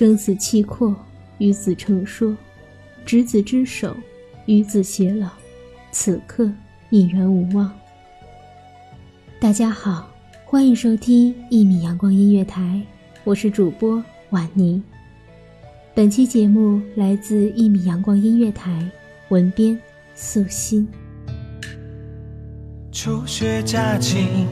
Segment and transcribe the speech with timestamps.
[0.00, 0.96] 生死契阔，
[1.36, 2.34] 与子成说；
[3.04, 3.94] 执子之手，
[4.46, 5.28] 与子偕老。
[5.92, 6.50] 此刻
[6.88, 7.70] 已然无望。
[9.38, 10.08] 大家好，
[10.46, 12.80] 欢迎收听一米阳光音乐台，
[13.24, 14.82] 我是主播婉妮。
[15.94, 18.90] 本期节目来自一米阳光音乐台，
[19.28, 19.78] 文编
[20.14, 20.88] 素心。
[22.90, 24.46] 初雪乍晴，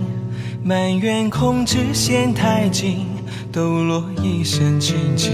[0.63, 3.07] 满园空枝，嫌太紧，
[3.59, 5.33] 抖落一身清静。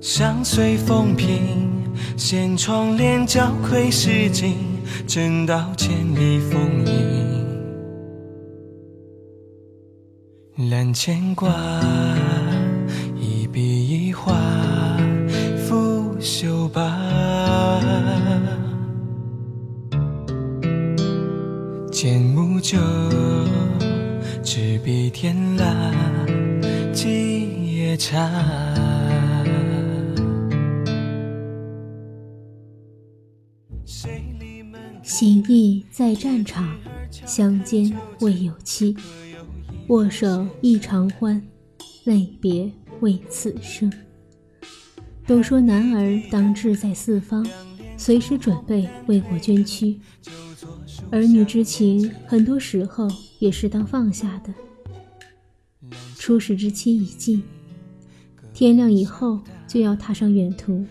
[0.00, 1.70] 相随风平，
[2.16, 4.54] 掀窗帘交愧诗经，
[5.06, 7.50] 正道千里风影。
[10.70, 11.52] 揽牵挂，
[13.20, 13.60] 一笔
[14.08, 14.32] 一画，
[15.68, 16.98] 拂袖罢。
[21.90, 22.78] 剑木酒，
[24.82, 25.92] 执笔天蜡，
[26.92, 28.28] 几夜茶。
[35.04, 36.76] 行义在战场，
[37.12, 38.96] 相见未有期。
[39.86, 41.40] 握手一长欢，
[42.02, 42.68] 泪别
[43.00, 43.92] 为此生。
[45.28, 47.46] 都说男儿当志在四方，
[47.96, 49.96] 随时准备为国捐躯。
[51.12, 54.52] 儿女之情，很多时候也是当放下的。
[56.24, 57.42] 初始之期已尽，
[58.54, 60.86] 天亮以后就要踏上远途。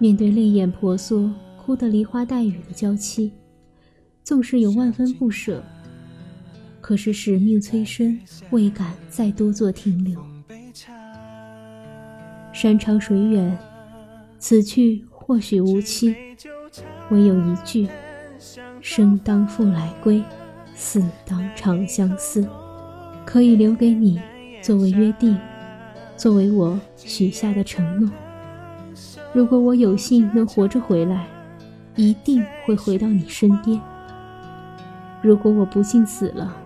[0.00, 3.30] 面对泪眼婆娑、哭得梨花带雨的娇妻，
[4.24, 5.62] 纵是有万分不舍，
[6.80, 8.18] 可是使命催生，
[8.50, 10.20] 未敢再多做停留。
[12.52, 13.56] 山长水远，
[14.40, 16.16] 此去或许无期，
[17.12, 17.86] 唯有一句：
[18.80, 20.20] 生当复来归，
[20.74, 22.44] 死当长相思。
[23.28, 24.18] 可以留给你，
[24.62, 25.38] 作为约定，
[26.16, 28.08] 作为我许下的承诺。
[29.34, 31.26] 如果我有幸能活着回来，
[31.94, 33.78] 一定会回到你身边。
[35.20, 36.56] 如果我不幸死了，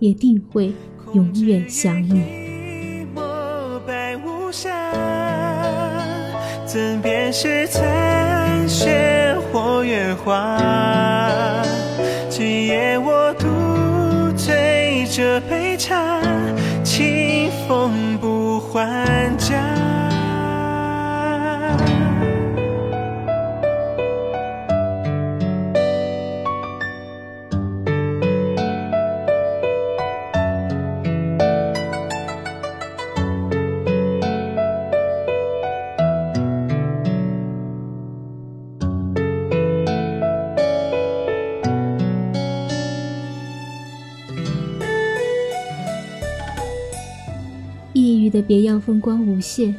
[0.00, 0.74] 也定会
[1.14, 3.06] 永远想你。
[3.14, 4.72] 墨白无瑕，
[6.66, 11.21] 怎辨是残雪或月华？
[15.14, 16.22] 这杯茶，
[16.82, 19.81] 清风不还家。
[48.72, 49.74] 样风光无限，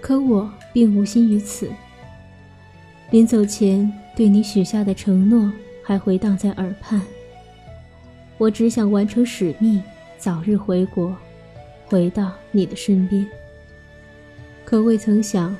[0.00, 1.68] 可我并无心于此。
[3.10, 5.52] 临走前对你许下的承诺
[5.82, 7.02] 还回荡在耳畔。
[8.38, 9.82] 我只想完成使命，
[10.16, 11.14] 早日回国，
[11.86, 13.26] 回到你的身边。
[14.64, 15.54] 可未曾想，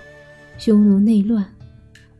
[0.57, 1.45] 匈奴内乱，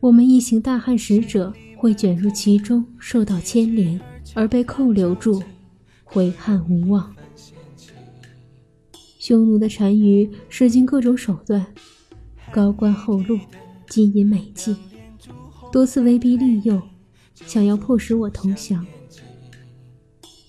[0.01, 3.99] 我们一行大汉使者会卷入其中，受到牵连，
[4.33, 5.41] 而被扣留住，
[6.03, 7.12] 悔恨无望。
[9.23, 11.65] 匈奴的单于使尽各种手段，
[12.51, 13.39] 高官厚禄，
[13.87, 14.75] 金银美妓，
[15.71, 16.81] 多次威逼利诱，
[17.33, 18.85] 想要迫使我投降。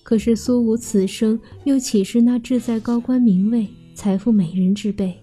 [0.03, 5.21] 可是苏武此生又岂是那志在高官名位、财富美人之辈？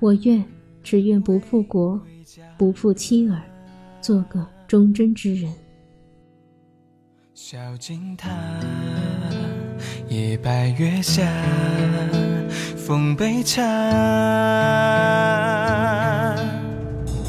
[0.00, 0.44] 我愿，
[0.82, 2.02] 只愿不负国，
[2.58, 3.40] 不负妻儿，
[4.00, 5.54] 做个忠贞之人。
[7.34, 8.28] 小径塔，
[10.08, 11.22] 夜白月下，
[12.76, 13.62] 奉杯茶，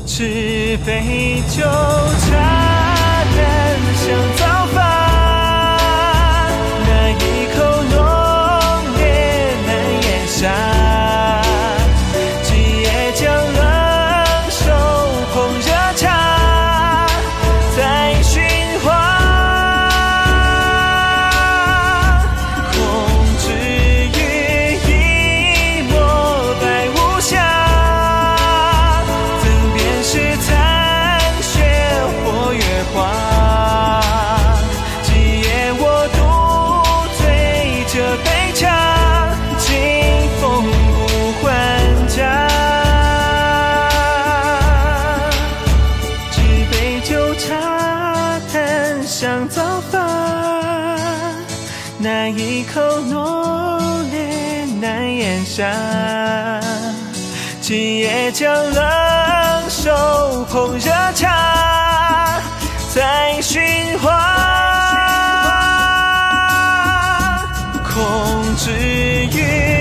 [0.05, 4.52] 持杯酒，茶淡香
[52.03, 55.63] 那一口浓烈难咽下。
[57.61, 62.41] 今夜将冷手捧热茶，
[62.93, 63.61] 再寻
[63.99, 64.11] 花。
[67.85, 68.69] 空知
[69.31, 69.72] 雨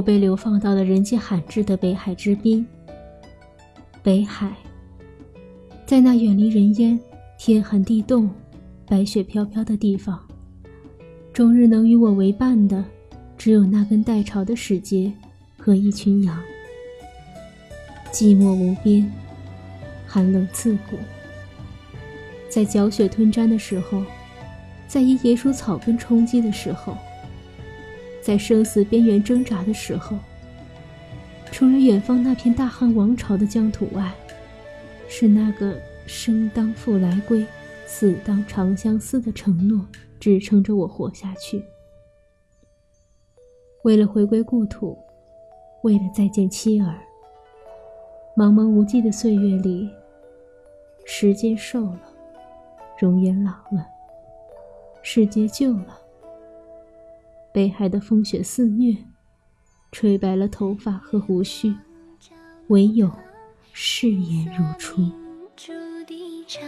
[0.00, 2.66] 我被流放到了人迹罕至的北海之滨。
[4.02, 4.56] 北海，
[5.84, 6.98] 在那远离人烟、
[7.36, 8.30] 天寒地冻、
[8.86, 10.18] 白雪飘飘的地方，
[11.34, 12.82] 终日能与我为伴的，
[13.36, 15.12] 只有那根待巢的使节
[15.58, 16.42] 和一群羊。
[18.10, 19.06] 寂寞无边，
[20.06, 20.96] 寒冷刺骨。
[22.48, 24.02] 在嚼雪吞毡的时候，
[24.88, 26.96] 在以野鼠草根充饥的时候。
[28.30, 30.16] 在生死边缘挣扎的时候，
[31.50, 34.14] 除了远方那片大汉王朝的疆土外，
[35.08, 37.44] 是那个“生当复来归，
[37.86, 39.84] 死当长相思”的承诺
[40.20, 41.60] 支撑着我活下去。
[43.82, 44.96] 为了回归故土，
[45.82, 47.02] 为了再见妻儿，
[48.36, 49.90] 茫茫无际的岁月里，
[51.04, 52.00] 时间瘦了，
[52.96, 53.84] 容颜老了，
[55.02, 56.00] 世界旧了。
[57.52, 58.96] 北海的风雪肆虐，
[59.90, 61.74] 吹白了头发和胡须，
[62.68, 63.10] 唯有
[63.72, 65.10] 誓言如初。
[65.56, 65.72] 竹
[66.06, 66.62] 笛唱，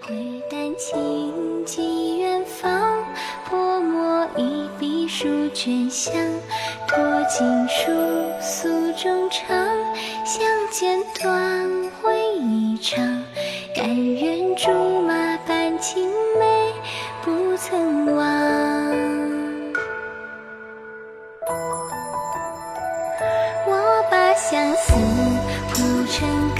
[0.00, 3.04] 回丹青寄远方。
[3.44, 6.12] 泼墨一笔书卷香，
[6.88, 7.92] 托锦书
[8.40, 9.56] 诉衷肠。
[10.24, 10.42] 相
[10.72, 12.98] 见短会一场，
[13.74, 16.08] 甘愿竹马伴青
[16.40, 16.72] 梅，
[17.22, 18.35] 不曾忘。
[24.36, 24.92] 相思
[25.72, 26.55] 铺成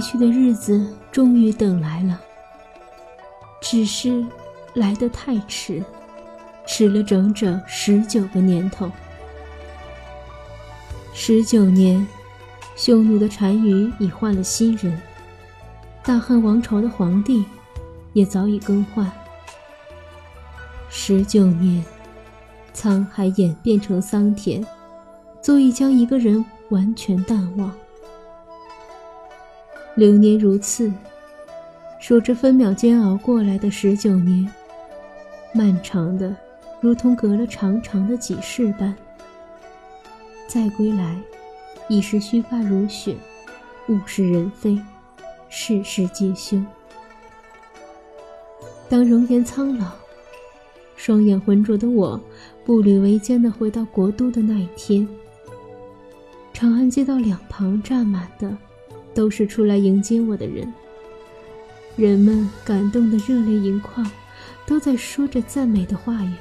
[0.00, 2.18] 回去的日子终于等来了，
[3.60, 4.24] 只是
[4.72, 5.84] 来得太迟，
[6.66, 8.90] 迟了整整十九个年头。
[11.12, 12.06] 十九年，
[12.76, 14.98] 匈奴的单于已换了新人，
[16.02, 17.44] 大汉王朝的皇帝
[18.14, 19.12] 也早已更换。
[20.88, 21.84] 十九年，
[22.74, 24.66] 沧海演变成桑田，
[25.42, 27.70] 足以将一个人完全淡忘。
[29.96, 30.90] 流年如刺，
[31.98, 34.48] 数着分秒煎熬过来的十九年，
[35.52, 36.34] 漫长的，
[36.80, 38.94] 如同隔了长长的几世般。
[40.46, 41.16] 再归来，
[41.88, 43.16] 已是须发如雪，
[43.88, 44.78] 物是人非，
[45.48, 46.62] 世事皆休。
[48.88, 49.86] 当容颜苍老，
[50.96, 52.18] 双眼浑浊的我，
[52.64, 55.06] 步履维艰的回到国都的那一天，
[56.52, 58.56] 长安街道两旁站满的，
[59.20, 60.72] 都是出来迎接我的人。
[61.94, 64.10] 人们感动得热泪盈眶，
[64.66, 66.32] 都在说着赞美的话语。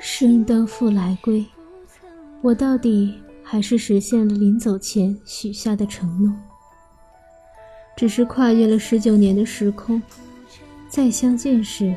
[0.00, 1.44] 生当复来归，
[2.42, 6.32] 我到底还是实现了临走前许下的承诺。
[7.96, 10.02] 只是跨越了十九年的时空，
[10.88, 11.94] 再相见时，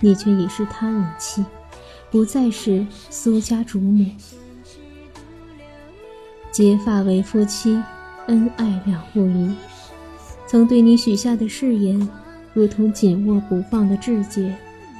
[0.00, 1.44] 你却已是他人妻，
[2.10, 4.10] 不再是苏家主母。
[6.50, 7.82] 结发为夫妻，
[8.28, 9.54] 恩爱两不疑。
[10.46, 12.08] 曾对你许下的誓言，
[12.54, 14.56] 如同紧握不放的志节，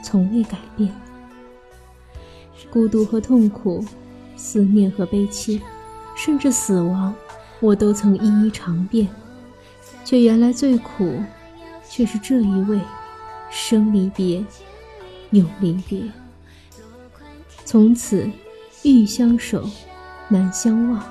[0.06, 0.94] 从未改变。
[2.70, 3.84] 孤独和痛苦，
[4.36, 5.60] 思念和悲戚，
[6.14, 7.12] 甚至死亡，
[7.58, 9.08] 我都曾一一尝遍。
[10.04, 11.20] 却原来最苦，
[11.88, 12.78] 却是这一位，
[13.50, 14.44] 生离别，
[15.30, 16.02] 永离别。
[17.64, 18.30] 从此，
[18.84, 19.68] 欲相守，
[20.28, 21.02] 难相忘。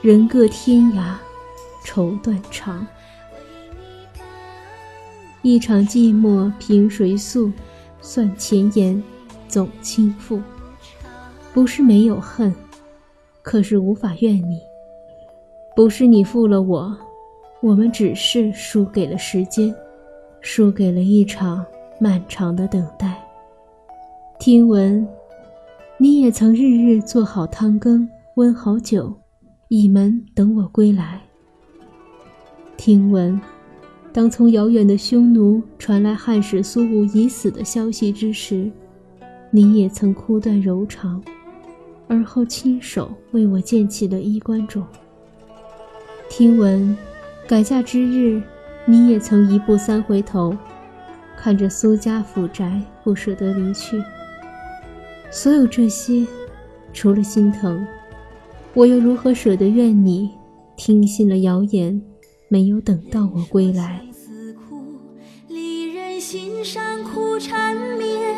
[0.00, 1.14] 人各天涯，
[1.84, 2.86] 愁断肠。
[5.42, 7.50] 一场寂寞凭谁诉？
[8.06, 9.02] 算前言，
[9.48, 10.40] 总倾覆。
[11.52, 12.54] 不是没有恨，
[13.42, 14.60] 可是无法怨你。
[15.74, 16.96] 不是你负了我，
[17.60, 19.74] 我们只是输给了时间，
[20.40, 21.66] 输给了一场
[21.98, 23.20] 漫长的等待。
[24.38, 25.04] 听闻，
[25.98, 29.12] 你也曾日日做好汤羹，温好酒，
[29.66, 31.20] 倚门等我归来。
[32.76, 33.40] 听闻，
[34.16, 38.72] 当从遥远的匈奴传来汉使苏武已死的消息之时，
[39.50, 41.22] 你也曾哭断柔肠。
[42.08, 44.82] 而后亲手为我建起了衣冠冢。
[46.30, 46.96] 听闻，
[47.46, 48.40] 改嫁之日，
[48.86, 50.56] 你也曾一步三回头，
[51.36, 54.02] 看着苏家府宅，不舍得离去。
[55.30, 56.26] 所有这些，
[56.94, 57.86] 除了心疼，
[58.72, 60.30] 我又如何舍得怨你？
[60.74, 62.00] 听信了谣言，
[62.48, 64.00] 没有等到我归来。
[65.48, 68.34] 离人心上苦缠绵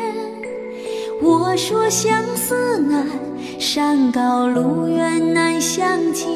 [1.21, 3.05] 我说相思难，
[3.59, 6.27] 山高路远难相见，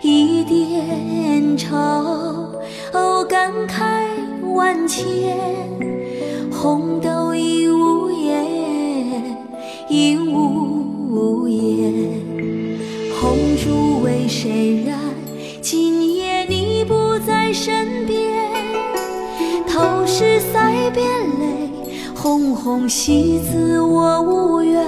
[0.00, 1.76] 一点愁，
[2.92, 4.06] 哦感慨
[4.54, 5.36] 万千。
[6.50, 9.36] 红豆已无言，
[9.88, 10.71] 应无
[22.62, 24.86] 红红喜字我无缘，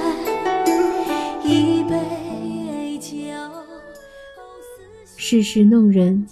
[1.42, 3.10] 一杯酒。
[5.16, 6.24] 世事弄人，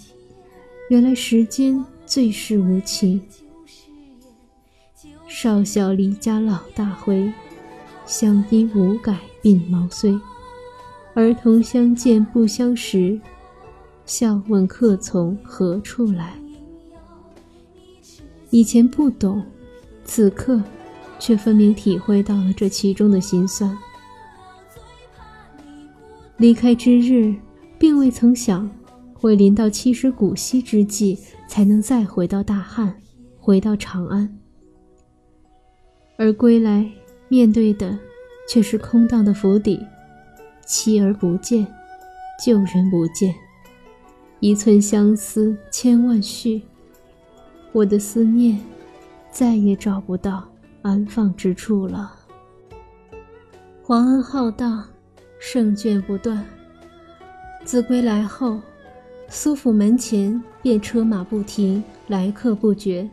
[0.89, 3.21] 原来时间最是无情。
[5.27, 7.33] 少小离家老大回，
[8.05, 10.17] 乡音无改鬓毛衰。
[11.13, 13.19] 儿童相见不相识，
[14.05, 16.35] 笑问客从何处来。
[18.49, 19.43] 以前不懂，
[20.05, 20.63] 此刻。
[21.23, 23.77] 却分明体会到了这其中的辛酸。
[26.35, 27.33] 离开之日，
[27.79, 28.69] 并未曾想，
[29.13, 32.93] 会临到七十古稀之际，才能再回到大汉，
[33.39, 34.37] 回到长安。
[36.17, 36.91] 而归来
[37.29, 37.97] 面对的，
[38.49, 39.79] 却是空荡的府邸，
[40.65, 41.65] 妻儿不见，
[42.43, 43.33] 旧人不见，
[44.41, 46.63] 一寸相思千万绪。
[47.71, 48.59] 我的思念，
[49.31, 50.49] 再也找不到
[50.83, 52.13] 安放之处了。
[53.81, 54.87] 皇恩浩荡，
[55.39, 56.45] 圣眷不断。
[57.65, 58.61] 自归来后，
[59.27, 63.09] 苏府门前便车马不停，来客不绝。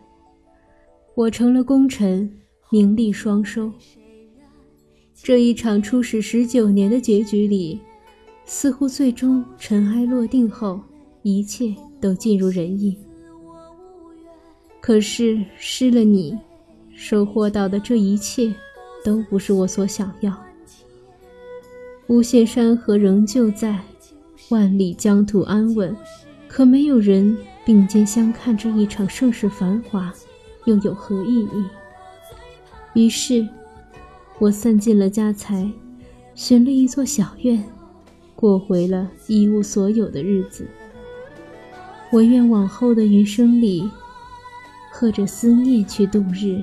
[1.15, 2.31] 我成了功臣。
[2.73, 3.69] 名利双收。
[5.12, 7.81] 这一场初始十九年的结局里，
[8.45, 10.81] 似乎最终尘埃落定后，
[11.23, 12.97] 一切都尽如人意。
[14.81, 16.39] 可是失了你，
[17.02, 18.52] 收获到的这一切，
[19.02, 20.30] 都不是我所想要。
[22.09, 23.80] 无限山河仍旧在，
[24.50, 25.97] 万里疆土安稳，
[26.47, 30.12] 可没有人并肩相看这一场盛世繁华，
[30.66, 31.64] 又有何意义？
[32.92, 33.49] 于是，
[34.38, 35.73] 我散尽了家财，
[36.35, 37.64] 寻了一座小院，
[38.37, 40.66] 过回了一无所有的日子。
[42.12, 43.88] 我愿往后的余生里，
[44.92, 46.62] 和着思念去度日，